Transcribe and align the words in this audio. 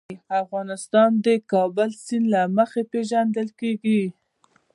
افغانستان 0.43 1.11
د 1.19 1.27
د 1.27 1.27
کابل 1.51 1.89
سیند 2.05 2.25
له 2.33 2.41
مخې 2.57 2.81
پېژندل 2.91 3.47
کېږي. 3.59 4.03